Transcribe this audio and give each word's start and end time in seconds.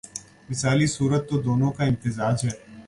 مثالی 0.49 0.87
صورت 0.87 1.29
تو 1.29 1.41
دونوں 1.41 1.71
کا 1.71 1.83
امتزاج 1.83 2.37
ہے۔ 2.43 2.53